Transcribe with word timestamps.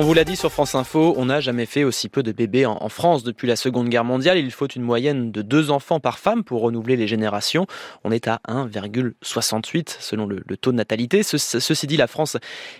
On 0.00 0.02
vous 0.02 0.14
l'a 0.14 0.24
dit 0.24 0.34
sur 0.34 0.50
France 0.50 0.74
Info, 0.74 1.12
on 1.18 1.26
n'a 1.26 1.40
jamais 1.40 1.66
fait 1.66 1.84
aussi 1.84 2.08
peu 2.08 2.22
de 2.22 2.32
bébés 2.32 2.64
en 2.64 2.88
France 2.88 3.22
depuis 3.22 3.46
la 3.46 3.54
Seconde 3.54 3.90
Guerre 3.90 4.02
mondiale. 4.02 4.38
Il 4.38 4.50
faut 4.50 4.66
une 4.66 4.80
moyenne 4.80 5.30
de 5.30 5.42
deux 5.42 5.70
enfants 5.70 6.00
par 6.00 6.18
femme 6.18 6.42
pour 6.42 6.62
renouveler 6.62 6.96
les 6.96 7.06
générations. 7.06 7.66
On 8.02 8.10
est 8.10 8.26
à 8.26 8.40
1,68 8.48 9.96
selon 10.00 10.24
le, 10.24 10.40
taux 10.56 10.72
de 10.72 10.78
natalité. 10.78 11.22
ceci 11.22 11.86
dit, 11.86 11.98
la 11.98 12.06
France 12.06 12.38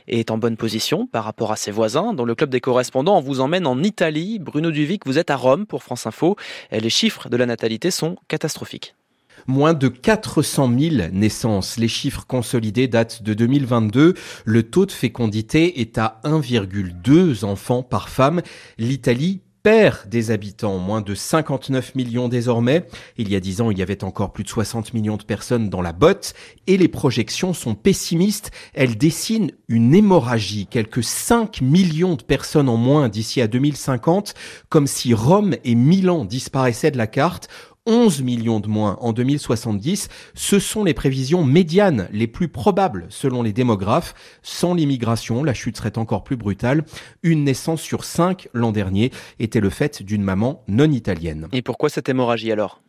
est 0.09 0.31
en 0.31 0.39
bonne 0.39 0.57
position 0.57 1.07
par 1.07 1.25
rapport 1.25 1.53
à 1.53 1.57
ses 1.57 1.73
voisins. 1.73 2.15
Dans 2.15 2.25
le 2.25 2.35
club 2.35 2.49
des 2.49 2.63
correspondants, 2.63 3.19
on 3.19 3.21
vous 3.21 3.41
emmène 3.43 3.67
en 3.67 3.83
Italie. 3.83 4.39
Bruno 4.39 4.71
Duvic, 4.71 5.05
vous 5.05 5.19
êtes 5.19 5.29
à 5.29 5.37
Rome 5.37 5.67
pour 5.67 5.83
France 5.83 6.07
Info. 6.07 6.37
Les 6.73 6.89
chiffres 6.89 7.29
de 7.29 7.37
la 7.37 7.45
natalité 7.45 7.91
sont 7.91 8.17
catastrophiques. 8.29 8.95
Moins 9.47 9.75
de 9.75 9.89
400 9.89 10.71
000 10.79 10.95
naissances. 11.13 11.77
Les 11.77 11.89
chiffres 11.89 12.25
consolidés 12.27 12.89
datent 12.89 13.23
de 13.23 13.35
2022. 13.35 14.15
Le 14.45 14.63
taux 14.63 14.87
de 14.87 14.93
fécondité 14.93 15.81
est 15.81 15.99
à 15.99 16.21
1,2 16.25 17.45
enfants 17.45 17.83
par 17.83 18.09
femme. 18.09 18.43
L'Italie 18.79 19.41
perd 19.63 20.09
des 20.09 20.31
habitants, 20.31 20.79
moins 20.79 21.03
de 21.03 21.15
59 21.15 21.95
millions 21.95 22.29
désormais. 22.29 22.87
Il 23.19 23.31
y 23.31 23.37
a 23.37 23.41
10 23.41 23.61
ans, 23.61 23.71
il 23.71 23.79
y 23.79 23.83
avait 23.83 24.05
encore 24.05 24.33
plus 24.33 24.45
de 24.45 24.49
60 24.49 24.95
millions 24.95 25.17
de 25.17 25.23
personnes 25.23 25.69
dans 25.69 25.83
la 25.83 25.93
botte 25.93 26.35
et 26.67 26.77
les 26.77 26.89
projections 26.89 27.53
sont 27.53 27.75
pessimistes. 27.75 28.51
Elles 28.75 28.97
dessinent 28.97 29.53
une 29.69 29.95
hémorragie, 29.95 30.67
quelques 30.67 31.05
5 31.05 31.61
millions 31.61 32.15
de 32.15 32.23
personnes 32.23 32.69
en 32.69 32.77
moins 32.77 33.09
d'ici 33.09 33.41
à 33.41 33.49
2050, 33.49 34.35
comme 34.69 34.87
si 34.87 35.13
Rome 35.13 35.55
et 35.65 35.75
Milan 35.75 36.25
disparaissaient 36.25 36.91
de 36.91 36.99
la 36.99 37.07
carte. 37.07 37.49
11 37.91 38.23
millions 38.23 38.61
de 38.61 38.69
moins 38.69 38.97
en 39.01 39.13
2070. 39.13 40.09
Ce 40.35 40.59
sont 40.61 40.85
les 40.85 40.95
prévisions 40.95 41.43
médianes 41.43 42.09
les 42.13 42.29
plus 42.29 42.47
probables 42.47 43.07
selon 43.09 43.43
les 43.43 43.53
démographes. 43.53 44.15
Sans 44.43 44.75
l'immigration, 44.75 45.43
la 45.43 45.55
chute 45.55 45.77
serait 45.77 45.99
encore 45.99 46.23
plus 46.23 46.37
brutale. 46.37 46.85
Une 47.25 47.43
naissance 47.43 47.83
sur 47.83 48.05
cinq 48.05 48.49
l'an 48.53 48.71
dernier 48.71 49.11
était 49.41 49.59
le 49.59 49.71
fait 49.71 50.05
d'une 50.05 50.23
maman 50.23 50.63
non 50.69 50.93
italienne. 50.93 51.49
Et 51.53 51.63
pourquoi 51.63 51.89
cette 51.89 52.09
hémorragie 52.09 52.53
alors? 52.53 52.81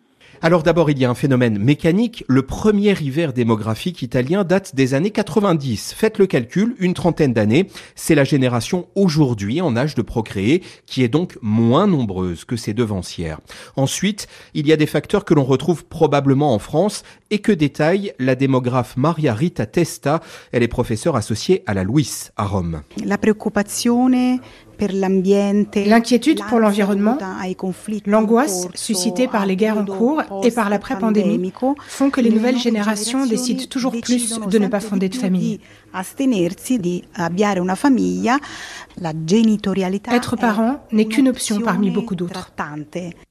Alors 0.44 0.64
d'abord, 0.64 0.90
il 0.90 0.98
y 0.98 1.06
a 1.06 1.10
un 1.10 1.16
phénomène 1.16 1.60
mécanique. 1.60 2.24
Le 2.28 2.42
premier 2.42 3.00
hiver 3.00 3.32
démographique 3.32 4.02
italien 4.02 4.44
date 4.44 4.76
des 4.76 4.96
années 4.96 5.12
90. 5.12 5.94
Faites 5.96 6.18
le 6.18 6.26
calcul, 6.26 6.76
une 6.80 6.96
trentaine 6.96 7.32
d'années. 7.32 7.68
C'est 7.94 8.16
la 8.16 8.24
génération 8.24 8.88
aujourd'hui 8.96 9.62
en 9.62 9.78
âge 9.78 9.94
de 9.94 10.02
procréer 10.02 10.64
qui 10.88 11.04
est 11.04 11.10
donc 11.10 11.38
moins 11.44 11.86
nombreuse 11.86 12.44
que 12.44 12.56
ses 12.56 12.74
devancières. 12.74 13.40
Ensuite, 13.76 14.28
il 14.56 14.68
y 14.68 14.74
a 14.74 14.78
des 14.78 14.88
facteurs 14.88 15.26
que 15.26 15.36
l'on 15.36 15.44
retrouve 15.44 15.86
probablement 15.86 16.56
en 16.56 16.60
France 16.60 17.04
et 17.30 17.38
que 17.38 17.52
détaille 17.52 18.14
la 18.18 18.34
démographe 18.34 18.98
Maria 18.98 19.36
Rita 19.36 19.68
Testa. 19.68 20.22
Elle 20.52 20.64
est 20.64 20.68
professeure 20.68 21.16
associée 21.16 21.62
à 21.68 21.76
la 21.76 21.84
Louis 21.84 22.10
à 22.36 22.46
Rome. 22.46 22.82
La 23.06 23.20
préoccupation 23.20 24.10
L'inquiétude 24.88 26.42
pour 26.48 26.60
l'environnement, 26.60 27.18
l'angoisse 28.06 28.68
suscitée 28.74 29.28
par 29.28 29.46
les 29.46 29.56
guerres 29.56 29.78
en 29.78 29.86
cours 29.86 30.22
et 30.44 30.52
par 30.52 30.70
l'après-pandémie 30.70 31.52
font 31.88 32.10
que 32.10 32.22
les 32.22 32.30
nouvelles 32.30 32.58
générations 32.58 33.26
décident 33.26 33.66
toujours 33.70 34.00
plus 34.02 34.40
de 34.40 34.58
ne 34.58 34.68
pas 34.68 34.80
fonder 34.80 35.10
de 35.10 35.16
famille. 35.16 35.60
Être 40.12 40.36
parent 40.36 40.86
n'est 40.92 41.06
qu'une 41.06 41.30
option 41.30 41.62
parmi 41.62 41.90
beaucoup 41.92 42.16
d'autres. 42.16 42.52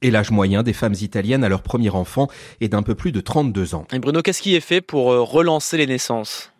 Et 0.01 0.11
l'âge 0.11 0.31
moyen 0.31 0.63
des 0.63 0.73
femmes 0.73 0.95
italiennes 0.99 1.43
à 1.43 1.49
leur 1.49 1.63
premier 1.63 1.89
enfant 1.89 2.27
est 2.59 2.69
d'un 2.69 2.83
peu 2.83 2.95
plus 2.95 3.11
de 3.11 3.21
32 3.21 3.75
ans. 3.75 3.85
Et 3.91 3.99
Bruno, 3.99 4.21
qu'est-ce 4.21 4.41
qui 4.41 4.55
est 4.55 4.61
fait 4.61 4.81
pour 4.81 5.11
euh, 5.11 5.21
relancer 5.21 5.77
les 5.77 5.87
naissances? 5.87 6.50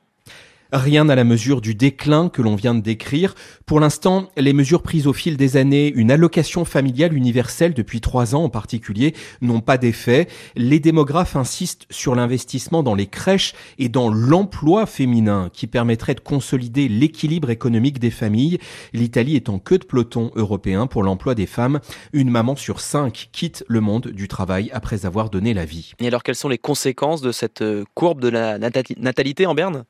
Rien 0.72 1.10
à 1.10 1.16
la 1.16 1.24
mesure 1.26 1.60
du 1.60 1.76
déclin 1.76 2.30
que 2.30 2.42
l'on 2.42 2.56
vient 2.56 2.74
de 2.74 2.80
décrire. 2.80 3.36
Pour 3.66 3.82
l'instant, 3.82 4.30
les 4.38 4.54
mesures 4.54 4.82
prises 4.82 5.06
au 5.06 5.12
fil 5.12 5.36
des 5.36 5.58
années, 5.58 5.92
une 5.94 6.12
allocation 6.12 6.64
familiale 6.64 7.14
universelle 7.14 7.74
depuis 7.74 8.00
trois 8.00 8.36
ans 8.36 8.46
en 8.46 8.50
particulier, 8.50 9.14
n'ont 9.42 9.60
pas 9.60 9.78
d'effet. 9.78 10.28
Les 10.56 10.80
démographes 10.80 11.36
insistent 11.36 11.88
sur 11.90 12.16
l'investissement 12.16 12.84
dans 12.84 12.96
les 12.96 13.08
crèches 13.08 13.54
et 13.80 13.90
dans 13.90 14.10
l'emploi 14.10 14.86
féminin 14.86 15.50
qui 15.52 15.68
permettrait 15.68 16.16
de 16.16 16.22
consolider 16.22 16.88
l'équilibre 16.88 17.50
économique 17.50 18.00
des 18.00 18.12
familles. 18.12 18.58
L'Italie 18.94 19.36
est 19.36 19.50
en 19.50 19.60
queue 19.60 19.78
de 19.78 19.86
peloton 19.86 20.31
européen 20.36 20.88
pour 20.88 21.04
l'emploi 21.04 21.36
des 21.36 21.48
femmes. 21.48 21.81
Une 22.14 22.30
maman 22.30 22.56
sur 22.56 22.80
cinq 22.80 23.30
quitte 23.34 23.66
le 23.68 23.81
monde 23.81 24.08
du 24.08 24.30
travail 24.30 24.70
après 24.74 25.06
avoir 25.06 25.30
donné 25.30 25.54
la 25.54 25.66
vie. 25.66 25.94
Et 26.00 26.08
alors, 26.08 26.24
quelles 26.24 26.36
sont 26.36 26.50
les 26.50 26.58
conséquences 26.58 27.22
de 27.22 27.34
cette 27.34 27.62
euh, 27.62 27.84
courbe 27.94 28.22
de 28.22 28.30
la 28.30 28.58
natalité 28.58 29.46
en 29.46 29.54
Berne? 29.54 29.84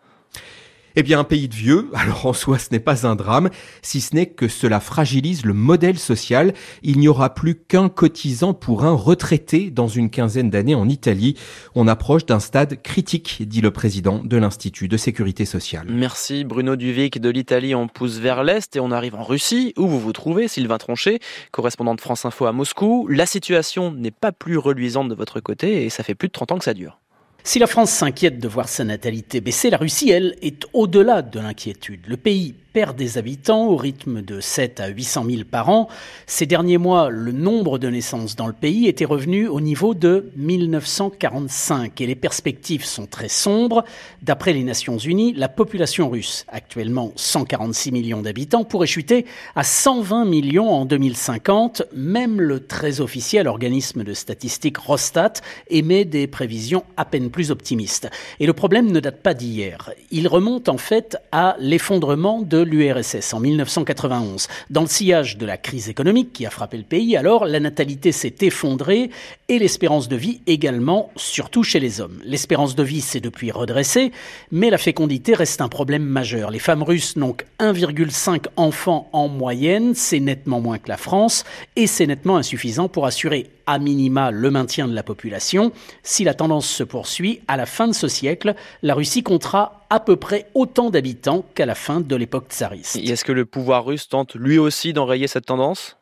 Eh 0.96 1.04
bien, 1.04 1.20
un 1.20 1.24
pays 1.24 1.48
de 1.48 1.56
vieux, 1.56 1.90
alors 1.94 2.26
en 2.26 2.34
soi 2.34 2.60
ce 2.60 2.70
n'est 2.72 2.80
pas 2.80 3.08
un 3.08 3.16
drame, 3.16 3.50
si 3.82 4.02
ce 4.02 4.16
n'est 4.16 4.28
que 4.28 4.48
cela 4.48 4.80
fragilise 4.80 5.46
le 5.46 5.54
modèle 5.54 5.98
social. 5.98 6.54
Il 6.84 7.00
n'y 7.00 7.08
aura 7.08 7.34
plus 7.34 7.56
qu'un 7.56 7.90
cotisant 7.90 8.54
pour 8.54 8.86
un 8.86 8.94
retraité 8.94 9.70
dans 9.72 9.88
une 9.88 10.10
quinzaine 10.10 10.50
d'années 10.50 10.76
en 10.76 10.88
Italie. 10.90 11.38
On 11.76 11.88
approche 11.88 12.26
d'un 12.26 12.40
stade 12.40 12.82
critique, 12.82 13.44
dit 13.48 13.62
le 13.62 13.72
président 13.72 14.22
de 14.24 14.38
l'Institut 14.38 14.88
de 14.88 14.98
sécurité 14.98 15.46
sociale. 15.46 15.88
Merci 15.90 16.44
Bruno 16.44 16.76
Duvic 16.76 17.20
de 17.20 17.30
l'Italie. 17.30 17.76
On 17.76 17.88
pousse 17.88 18.18
vers 18.18 18.44
l'Est 18.44 18.76
et 18.76 18.80
on 18.80 18.92
arrive 18.92 19.16
en 19.16 19.24
Russie, 19.24 19.74
où 19.78 19.88
vous 19.88 20.00
vous 20.00 20.14
trouvez, 20.14 20.48
Sylvain 20.48 20.78
Tronchet, 20.78 21.20
correspondant 21.52 21.96
de 21.96 22.02
France 22.02 22.26
Info 22.26 22.46
à 22.46 22.52
Moscou. 22.52 23.08
La 23.10 23.26
situation 23.26 23.92
n'est 23.92 24.12
pas 24.12 24.32
plus 24.32 24.58
reluisante 24.58 25.10
de 25.10 25.16
votre 25.16 25.40
côté 25.40 25.86
et 25.86 25.90
ça 25.90 26.04
fait 26.04 26.16
plus 26.16 26.28
de 26.28 26.34
30 26.34 26.52
ans 26.54 26.58
que 26.58 26.66
ça 26.66 26.74
dure. 26.74 27.01
Si 27.44 27.58
la 27.58 27.66
France 27.66 27.90
s'inquiète 27.90 28.40
de 28.40 28.48
voir 28.48 28.70
sa 28.70 28.84
natalité 28.84 29.42
baisser, 29.42 29.72
la 29.72 29.78
Russie, 29.78 30.12
elle, 30.12 30.36
est 30.44 30.64
au-delà 30.74 31.24
de 31.24 31.40
l'inquiétude. 31.40 32.02
Le 32.08 32.16
pays 32.18 32.54
perd 32.74 32.96
des 32.96 33.18
habitants 33.18 33.68
au 33.68 33.76
rythme 33.76 34.22
de 34.22 34.40
7 34.40 34.80
à 34.80 34.88
800 34.88 35.26
000 35.30 35.42
par 35.50 35.70
an. 35.70 35.90
Ces 36.26 36.46
derniers 36.46 36.78
mois, 36.78 37.10
le 37.10 37.32
nombre 37.32 37.80
de 37.80 37.90
naissances 37.90 38.36
dans 38.36 38.48
le 38.48 38.54
pays 38.54 38.88
était 38.88 39.06
revenu 39.06 39.48
au 39.48 39.60
niveau 39.60 39.94
de 39.94 40.32
1945 40.38 42.00
et 42.00 42.08
les 42.08 42.16
perspectives 42.16 42.86
sont 42.86 43.08
très 43.08 43.28
sombres. 43.28 43.84
D'après 44.22 44.54
les 44.54 44.64
Nations 44.64 44.98
Unies, 44.98 45.34
la 45.34 45.50
population 45.50 46.10
russe, 46.10 46.46
actuellement 46.48 47.12
146 47.16 47.92
millions 47.92 48.22
d'habitants, 48.22 48.64
pourrait 48.64 48.88
chuter 48.88 49.26
à 49.56 49.64
120 49.64 50.26
millions 50.26 50.70
en 50.70 50.86
2050. 50.86 51.84
Même 51.94 52.40
le 52.40 52.62
très 52.62 53.02
officiel 53.02 53.48
organisme 53.48 54.04
de 54.04 54.14
statistiques 54.14 54.78
Rostat 54.78 55.34
émet 55.70 56.06
des 56.06 56.28
prévisions 56.28 56.86
à 56.96 57.04
peine 57.04 57.31
plus 57.32 57.52
optimistes. 57.52 58.10
Et 58.40 58.46
le 58.46 58.54
problème 58.54 58.92
ne 58.92 59.00
date 59.00 59.22
pas 59.22 59.34
d'hier. 59.34 59.92
Il 60.12 60.28
remonte 60.28 60.70
en 60.70 60.78
fait 60.78 61.18
à 61.32 61.56
l'effondrement 61.60 62.42
de 62.42 62.60
l'URSS 62.60 63.34
en 63.34 63.40
1991. 63.40 64.48
Dans 64.70 64.82
le 64.82 64.88
sillage 64.88 65.38
de 65.38 65.46
la 65.46 65.58
crise 65.58 65.90
économique 65.90 66.34
qui 66.34 66.46
a 66.46 66.50
frappé 66.50 66.78
le 66.78 66.84
pays, 66.84 67.18
alors 67.18 67.46
la 67.46 67.60
natalité 67.60 68.12
s'est 68.12 68.36
effondrée 68.42 69.10
et 69.50 69.60
l'espérance 69.60 70.08
de 70.08 70.16
vie 70.16 70.42
également, 70.48 71.12
surtout 71.16 71.64
chez 71.64 71.80
les 71.80 72.02
hommes. 72.02 72.22
L'espérance 72.24 72.76
de 72.76 72.84
vie 72.84 73.02
s'est 73.02 73.20
depuis 73.20 73.52
redressée, 73.52 74.12
mais 74.52 74.70
la 74.70 74.78
fécondité 74.78 75.34
reste 75.34 75.62
un 75.62 75.70
problème 75.70 76.04
majeur. 76.04 76.52
Les 76.52 76.60
femmes 76.60 76.84
russes 76.84 77.16
n'ont 77.16 77.34
que 77.34 77.46
1,5 77.60 78.46
enfants 78.56 79.10
en 79.14 79.28
moyenne, 79.28 79.94
c'est 79.96 80.20
nettement 80.20 80.62
moins 80.62 80.78
que 80.78 80.90
la 80.90 80.98
France 80.98 81.44
et 81.76 81.88
c'est 81.88 82.08
nettement 82.08 82.38
insuffisant 82.38 82.88
pour 82.88 83.06
assurer 83.06 83.50
à 83.68 83.80
minima 83.80 84.32
le 84.32 84.52
maintien 84.52 84.88
de 84.88 84.94
la 84.94 85.04
population. 85.04 85.72
Si 86.04 86.24
la 86.24 86.34
tendance 86.34 86.68
se 86.68 86.84
poursuit, 86.84 87.42
à 87.48 87.58
la 87.58 87.66
fin 87.66 87.88
de 87.88 87.94
ce 87.94 88.08
siècle, 88.08 88.56
la 88.82 88.94
Russie 88.94 89.24
comptera 89.24 89.86
à 89.90 90.00
peu 90.00 90.16
près 90.16 90.48
autant 90.54 90.90
d'habitants 90.90 91.46
qu'à 91.56 91.66
la 91.66 91.76
fin 91.76 92.02
de 92.02 92.16
l'époque 92.16 92.48
tsariste. 92.50 92.98
Est-ce 92.98 93.26
que 93.26 93.32
le 93.32 93.46
pouvoir 93.46 93.86
russe 93.86 94.08
tente 94.08 94.36
lui 94.36 94.58
aussi 94.58 94.94
d'enrayer 94.94 95.28
cette 95.28 95.46
tendance? 95.46 95.98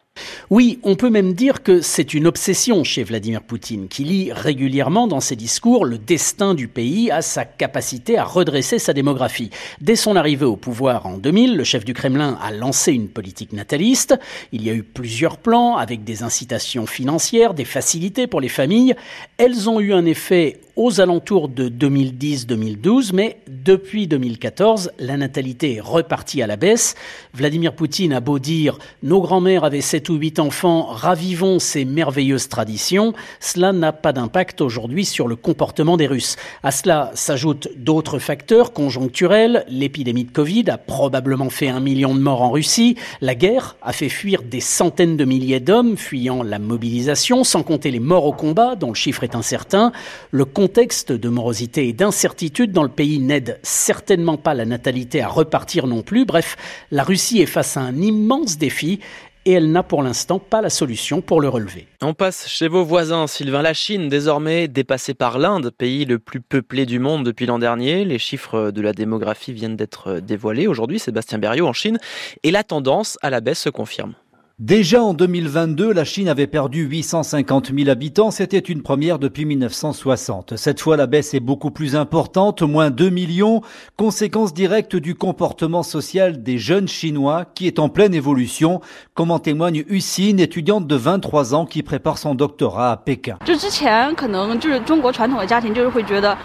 Oui, 0.50 0.80
on 0.84 0.96
peut 0.96 1.10
même 1.10 1.34
dire 1.34 1.64
que 1.64 1.82
c'est 1.82 2.14
une 2.14 2.28
obsession 2.28 2.84
chez 2.84 3.04
Vladimir 3.04 3.42
Poutine, 3.42 3.88
qui 3.88 4.04
lit 4.04 4.32
régulièrement 4.32 5.08
dans 5.08 5.20
ses 5.20 5.36
discours 5.36 5.86
le 5.86 5.98
destin 5.98 6.54
du 6.54 6.68
pays 6.68 7.12
à 7.12 7.22
sa 7.22 7.46
capacité 7.46 8.18
à 8.18 8.24
redresser 8.24 8.80
sa 8.80 8.94
démographie. 8.94 9.50
Dès 9.82 9.96
son 9.96 10.16
arrivée 10.16 10.46
au 10.46 10.56
pouvoir 10.56 11.06
en 11.06 11.18
2000, 11.18 11.56
le 11.56 11.64
chef 11.64 11.86
du 11.86 11.94
Kremlin 11.94 12.38
a 12.42 12.52
lancé 12.52 12.92
une 12.92 13.10
politique 13.10 13.54
nataliste. 13.54 14.16
Il 14.52 14.64
y 14.64 14.70
a 14.70 14.74
eu 14.74 14.84
plusieurs 14.84 15.38
plans 15.38 15.78
avec 15.78 16.04
des 16.04 16.24
incitations 16.24 16.86
financières, 16.86 17.54
des 17.54 17.66
facilités 17.66 18.28
pour 18.28 18.42
les 18.42 18.50
familles. 18.50 18.96
Elles 19.38 19.70
ont 19.70 19.80
eu 19.80 19.94
un 19.94 20.06
effet 20.06 20.60
aux 20.80 21.02
alentours 21.02 21.50
de 21.50 21.68
2010-2012, 21.68 23.12
mais 23.14 23.42
depuis 23.50 24.08
2014, 24.08 24.94
la 24.98 25.18
natalité 25.18 25.76
est 25.76 25.82
repartie 25.82 26.42
à 26.42 26.48
la 26.48 26.56
baisse. 26.56 26.96
Vladimir 27.34 27.74
Poutine 27.76 28.14
a 28.14 28.22
beau 28.22 28.40
dire 28.40 28.80
nos 29.04 29.20
grands-mères 29.20 29.66
avaient 29.66 29.82
7 29.82 30.08
ou 30.08 30.16
8 30.16 30.40
enfants, 30.40 30.86
ravivons 30.86 31.60
ces 31.60 31.84
merveilleuses 31.84 32.48
traditions, 32.48 33.14
cela 33.42 33.74
n'a 33.74 33.92
pas 33.92 34.14
d'impact 34.14 34.62
aujourd'hui 34.62 35.04
sur 35.04 35.28
le 35.28 35.36
comportement 35.36 35.98
des 35.98 36.08
Russes. 36.08 36.38
À 36.64 36.72
cela 36.72 37.12
s'ajoutent 37.14 37.68
d'autres 37.76 38.18
facteurs 38.18 38.72
conjoncturels. 38.72 39.66
L'épidémie 39.68 40.24
de 40.24 40.32
Covid 40.32 40.70
a 40.70 40.78
probablement 40.78 41.50
fait 41.50 41.68
un 41.68 41.82
million 41.82 42.16
de 42.16 42.22
morts 42.22 42.42
en 42.42 42.52
Russie. 42.52 42.96
La 43.20 43.36
guerre 43.36 43.76
a 43.82 43.92
fait 43.92 44.08
fuir 44.08 44.44
des 44.44 44.62
centaines 44.62 45.18
de 45.18 45.26
milliers 45.26 45.60
d'hommes 45.60 45.98
fuyant 45.98 46.42
la 46.42 46.58
mobilisation, 46.58 47.44
sans 47.44 47.64
compter 47.64 47.92
les 47.92 48.00
morts 48.00 48.26
au 48.26 48.34
combat, 48.34 48.78
dont 48.78 48.88
le 48.88 48.96
chiffre 48.96 49.26
est 49.26 49.36
incertain. 49.36 49.92
Le 50.32 50.46
contexte 50.70 51.12
de 51.12 51.30
morosité 51.30 51.88
et 51.88 51.94
d'incertitude 51.94 52.72
dans 52.72 52.84
le 52.84 52.90
pays 52.90 53.18
n'aide 53.18 53.60
certainement 53.64 54.38
pas 54.38 54.54
la 54.54 54.66
natalité 54.66 55.20
à 55.20 55.28
repartir 55.28 55.88
non 55.88 56.04
plus. 56.04 56.26
Bref, 56.26 56.58
la 56.92 57.02
Russie 57.02 57.42
est 57.42 57.48
face 57.48 57.76
à 57.76 57.80
un 57.80 57.96
immense 57.96 58.60
défi 58.60 59.00
et 59.46 59.54
elle 59.54 59.72
n'a 59.72 59.82
pour 59.82 60.04
l'instant 60.04 60.38
pas 60.38 60.62
la 60.62 60.70
solution 60.70 61.22
pour 61.22 61.42
le 61.42 61.50
relever. 61.50 61.88
On 62.04 62.14
passe 62.14 62.48
chez 62.48 62.68
vos 62.68 62.84
voisins, 62.84 63.26
Sylvain. 63.26 63.64
La 63.64 63.74
Chine, 63.74 64.10
désormais 64.10 64.68
dépassée 64.68 65.16
par 65.16 65.40
l'Inde, 65.40 65.72
pays 65.72 66.06
le 66.06 66.20
plus 66.20 66.40
peuplé 66.40 66.86
du 66.86 67.00
monde 67.00 67.26
depuis 67.26 67.48
l'an 67.48 67.58
dernier. 67.58 68.06
Les 68.06 68.20
chiffres 68.20 68.70
de 68.70 68.82
la 68.82 68.94
démographie 68.94 69.54
viennent 69.54 69.76
d'être 69.76 70.20
dévoilés 70.20 70.68
aujourd'hui, 70.68 71.00
Sébastien 71.00 71.40
Berriot 71.40 71.66
en 71.66 71.74
Chine, 71.74 71.98
et 72.44 72.52
la 72.52 72.64
tendance 72.64 73.18
à 73.24 73.32
la 73.32 73.42
baisse 73.42 73.62
se 73.62 73.70
confirme. 73.70 74.14
Déjà 74.60 75.02
en 75.02 75.14
2022, 75.14 75.94
la 75.94 76.04
Chine 76.04 76.28
avait 76.28 76.46
perdu 76.46 76.84
850 76.84 77.72
000 77.74 77.90
habitants. 77.90 78.30
C'était 78.30 78.60
une 78.60 78.82
première 78.82 79.18
depuis 79.18 79.46
1960. 79.46 80.58
Cette 80.58 80.82
fois, 80.82 80.98
la 80.98 81.08
baisse 81.08 81.34
est 81.34 81.40
beaucoup 81.40 81.72
plus 81.72 81.96
importante, 81.96 82.62
moins 82.62 82.90
2 82.90 83.10
millions, 83.10 83.62
conséquence 83.96 84.54
directe 84.54 84.98
du 84.98 85.16
comportement 85.16 85.82
social 85.82 86.44
des 86.44 86.58
jeunes 86.58 86.90
Chinois 86.90 87.46
qui 87.56 87.68
est 87.68 87.80
en 87.80 87.88
pleine 87.88 88.14
évolution, 88.14 88.82
comme 89.14 89.32
en 89.32 89.40
témoigne 89.40 89.86
Husine, 89.88 90.42
étudiante 90.42 90.88
de 90.88 90.96
23 90.98 91.56
ans 91.56 91.66
qui 91.66 91.82
prépare 91.82 92.18
son 92.18 92.36
doctorat 92.36 92.92
à 92.92 92.98
Pékin. 92.98 93.38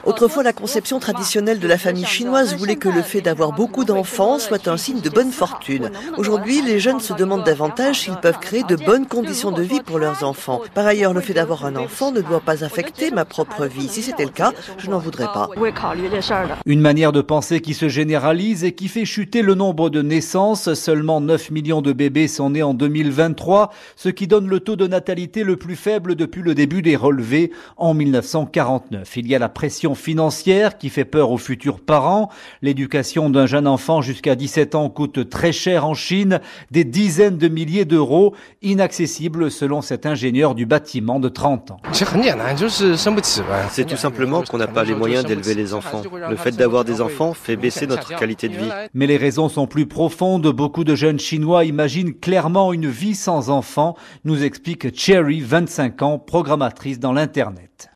Autrefois, 0.04 0.42
la 0.44 0.52
conception 0.52 1.00
traditionnelle 1.00 1.58
de 1.58 1.66
la 1.66 1.78
famille 1.78 2.06
chinoise 2.06 2.54
voulait 2.56 2.76
que 2.76 2.88
le 2.88 3.02
fait 3.02 3.22
d'avoir 3.22 3.50
beaucoup 3.50 3.84
d'enfants 3.84 4.38
soit 4.38 4.68
un 4.68 4.76
signe 4.76 5.00
de 5.00 5.10
bonne 5.10 5.32
fortune. 5.32 5.90
Aujourd'hui, 6.16 6.62
les 6.62 6.78
jeunes 6.78 7.00
se 7.00 7.12
demandent 7.12 7.42
davantage 7.42 8.03
ils 8.08 8.16
peuvent 8.16 8.38
créer 8.38 8.64
de 8.64 8.76
bonnes 8.76 9.06
conditions 9.06 9.52
de 9.52 9.62
vie 9.62 9.80
pour 9.80 9.98
leurs 9.98 10.24
enfants. 10.24 10.60
Par 10.74 10.86
ailleurs, 10.86 11.14
le 11.14 11.20
fait 11.20 11.34
d'avoir 11.34 11.64
un 11.64 11.76
enfant 11.76 12.12
ne 12.12 12.20
doit 12.20 12.40
pas 12.40 12.64
affecter 12.64 13.10
ma 13.10 13.24
propre 13.24 13.66
vie. 13.66 13.88
Si 13.88 14.02
c'était 14.02 14.24
le 14.24 14.30
cas, 14.30 14.52
je 14.78 14.90
n'en 14.90 14.98
voudrais 14.98 15.24
pas. 15.26 15.48
Une 16.66 16.80
manière 16.80 17.12
de 17.12 17.20
penser 17.20 17.60
qui 17.60 17.74
se 17.74 17.88
généralise 17.88 18.64
et 18.64 18.72
qui 18.72 18.88
fait 18.88 19.04
chuter 19.04 19.42
le 19.42 19.54
nombre 19.54 19.90
de 19.90 20.02
naissances. 20.02 20.74
Seulement 20.74 21.20
9 21.20 21.50
millions 21.50 21.82
de 21.82 21.92
bébés 21.92 22.28
sont 22.28 22.50
nés 22.50 22.62
en 22.62 22.74
2023, 22.74 23.70
ce 23.96 24.08
qui 24.08 24.26
donne 24.26 24.48
le 24.48 24.60
taux 24.60 24.76
de 24.76 24.86
natalité 24.86 25.44
le 25.44 25.56
plus 25.56 25.76
faible 25.76 26.14
depuis 26.14 26.42
le 26.42 26.54
début 26.54 26.82
des 26.82 26.96
relevés 26.96 27.52
en 27.76 27.94
1949. 27.94 29.16
Il 29.16 29.26
y 29.26 29.34
a 29.34 29.38
la 29.38 29.48
pression 29.48 29.94
financière 29.94 30.78
qui 30.78 30.88
fait 30.88 31.04
peur 31.04 31.30
aux 31.30 31.38
futurs 31.38 31.80
parents. 31.80 32.30
L'éducation 32.62 33.30
d'un 33.30 33.46
jeune 33.46 33.66
enfant 33.66 34.02
jusqu'à 34.02 34.34
17 34.34 34.74
ans 34.74 34.88
coûte 34.88 35.28
très 35.28 35.52
cher 35.52 35.86
en 35.86 35.94
Chine, 35.94 36.40
des 36.70 36.84
dizaines 36.84 37.38
de 37.38 37.48
milliers 37.48 37.84
de 37.84 37.93
d'euros, 37.94 38.34
inaccessible 38.60 39.50
selon 39.52 39.80
cet 39.80 40.04
ingénieur 40.04 40.56
du 40.56 40.66
bâtiment 40.66 41.20
de 41.20 41.28
30 41.28 41.70
ans. 41.70 41.76
C'est 43.70 43.84
tout 43.84 43.96
simplement 43.96 44.42
qu'on 44.42 44.58
n'a 44.58 44.66
pas 44.66 44.82
les 44.84 44.94
moyens 44.94 45.24
d'élever 45.24 45.54
les 45.54 45.74
enfants. 45.74 46.02
Le 46.28 46.36
fait 46.36 46.56
d'avoir 46.56 46.84
des 46.84 47.00
enfants 47.00 47.34
fait 47.34 47.56
baisser 47.56 47.86
notre 47.86 48.16
qualité 48.16 48.48
de 48.48 48.56
vie. 48.56 48.70
Mais 48.94 49.06
les 49.06 49.16
raisons 49.16 49.48
sont 49.48 49.68
plus 49.68 49.86
profondes. 49.86 50.46
Beaucoup 50.48 50.82
de 50.82 50.96
jeunes 50.96 51.20
Chinois 51.20 51.64
imaginent 51.64 52.14
clairement 52.14 52.72
une 52.72 52.88
vie 52.88 53.14
sans 53.14 53.50
enfants, 53.50 53.96
nous 54.24 54.42
explique 54.42 54.96
Cherry, 54.98 55.40
25 55.40 56.02
ans, 56.02 56.18
programmatrice 56.18 56.98
dans 56.98 57.12
l'Internet. 57.12 57.90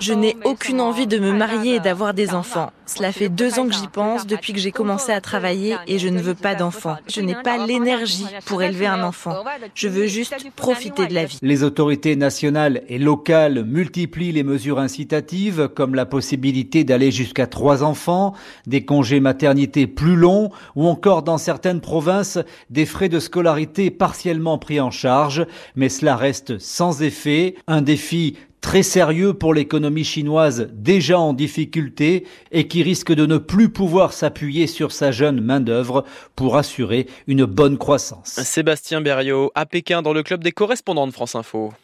Je 0.00 0.12
n'ai 0.12 0.36
aucune 0.44 0.80
envie 0.80 1.06
de 1.06 1.18
me 1.18 1.32
marier 1.32 1.76
et 1.76 1.80
d'avoir 1.80 2.14
des 2.14 2.34
enfants. 2.34 2.72
Cela 2.86 3.12
fait 3.12 3.28
deux 3.28 3.58
ans 3.58 3.66
que 3.66 3.74
j'y 3.74 3.88
pense 3.88 4.26
depuis 4.26 4.52
que 4.52 4.58
j'ai 4.58 4.72
commencé 4.72 5.12
à 5.12 5.20
travailler 5.20 5.76
et 5.86 5.98
je 5.98 6.08
ne 6.08 6.20
veux 6.20 6.34
pas 6.34 6.54
d'enfants. 6.54 6.96
Je 7.14 7.20
n'ai 7.20 7.34
pas 7.34 7.66
l'énergie 7.66 8.26
pour 8.46 8.62
élever 8.62 8.86
un 8.86 9.02
enfant. 9.02 9.44
Je 9.74 9.88
veux 9.88 10.06
juste 10.06 10.34
profiter 10.56 11.06
de 11.06 11.14
la 11.14 11.24
vie. 11.24 11.38
Les 11.42 11.62
autorités 11.62 12.16
nationales 12.16 12.82
et 12.88 12.98
locales 12.98 13.64
multiplient 13.64 14.32
les 14.32 14.42
mesures 14.42 14.78
incitatives 14.78 15.68
comme 15.68 15.94
la 15.94 16.06
possibilité 16.06 16.84
d'aller 16.84 17.10
jusqu'à 17.10 17.46
trois 17.46 17.82
enfants, 17.82 18.34
des 18.66 18.84
congés 18.84 19.20
maternité 19.20 19.86
plus 19.86 20.16
longs 20.16 20.50
ou 20.76 20.86
encore 20.86 21.22
dans 21.22 21.38
certaines 21.38 21.80
provinces 21.80 22.38
des 22.70 22.86
frais 22.86 23.08
de 23.08 23.20
scolarité 23.20 23.90
partiellement 23.90 24.58
pris 24.58 24.80
en 24.80 24.90
charge. 24.90 25.46
Mais 25.76 25.88
cela 25.88 26.16
reste 26.16 26.58
sans 26.58 27.02
effet. 27.02 27.56
Un 27.66 27.82
défi 27.82 28.36
très 28.62 28.82
sérieux 28.82 29.34
pour 29.34 29.52
l'économie 29.52 30.04
chinoise 30.04 30.70
déjà 30.72 31.18
en 31.18 31.34
difficulté 31.34 32.24
et 32.52 32.68
qui 32.68 32.82
risque 32.82 33.12
de 33.12 33.26
ne 33.26 33.36
plus 33.36 33.68
pouvoir 33.68 34.14
s'appuyer 34.14 34.66
sur 34.66 34.92
sa 34.92 35.10
jeune 35.10 35.42
main-d'œuvre 35.42 36.04
pour 36.36 36.56
assurer 36.56 37.06
une 37.26 37.44
bonne 37.44 37.76
croissance. 37.76 38.40
Sébastien 38.40 39.02
Berriot 39.02 39.50
à 39.54 39.66
Pékin 39.66 40.00
dans 40.00 40.14
le 40.14 40.22
club 40.22 40.42
des 40.42 40.52
correspondants 40.52 41.06
de 41.06 41.12
France 41.12 41.34
Info. 41.34 41.74